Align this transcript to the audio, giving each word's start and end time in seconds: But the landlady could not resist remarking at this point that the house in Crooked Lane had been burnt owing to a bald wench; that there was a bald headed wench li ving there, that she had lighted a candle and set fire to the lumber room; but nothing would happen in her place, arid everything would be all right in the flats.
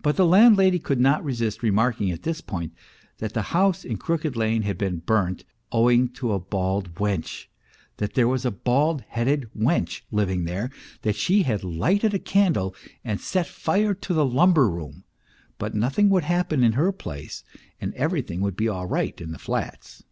But 0.00 0.16
the 0.16 0.24
landlady 0.24 0.78
could 0.78 0.98
not 0.98 1.22
resist 1.22 1.62
remarking 1.62 2.10
at 2.10 2.22
this 2.22 2.40
point 2.40 2.72
that 3.18 3.34
the 3.34 3.42
house 3.52 3.84
in 3.84 3.98
Crooked 3.98 4.34
Lane 4.34 4.62
had 4.62 4.78
been 4.78 5.00
burnt 5.04 5.44
owing 5.70 6.08
to 6.14 6.32
a 6.32 6.38
bald 6.38 6.94
wench; 6.94 7.44
that 7.98 8.14
there 8.14 8.26
was 8.26 8.46
a 8.46 8.50
bald 8.50 9.02
headed 9.02 9.50
wench 9.54 10.00
li 10.10 10.24
ving 10.24 10.44
there, 10.46 10.70
that 11.02 11.16
she 11.16 11.42
had 11.42 11.62
lighted 11.62 12.14
a 12.14 12.18
candle 12.18 12.74
and 13.04 13.20
set 13.20 13.46
fire 13.46 13.92
to 13.92 14.14
the 14.14 14.24
lumber 14.24 14.70
room; 14.70 15.04
but 15.58 15.74
nothing 15.74 16.08
would 16.08 16.24
happen 16.24 16.64
in 16.64 16.72
her 16.72 16.90
place, 16.90 17.44
arid 17.82 17.94
everything 17.94 18.40
would 18.40 18.56
be 18.56 18.68
all 18.70 18.86
right 18.86 19.20
in 19.20 19.32
the 19.32 19.38
flats. 19.38 20.02